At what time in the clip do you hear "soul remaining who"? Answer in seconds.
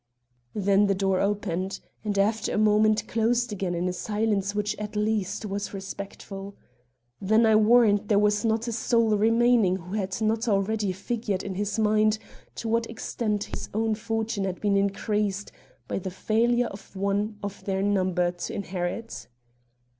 8.71-9.93